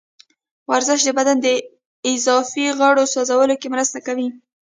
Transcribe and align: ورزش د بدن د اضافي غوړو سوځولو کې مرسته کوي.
ورزش 0.71 0.99
د 1.05 1.09
بدن 1.19 1.37
د 1.41 1.47
اضافي 2.11 2.65
غوړو 2.77 3.03
سوځولو 3.13 3.55
کې 3.61 3.67
مرسته 3.73 3.97
کوي. 4.07 4.27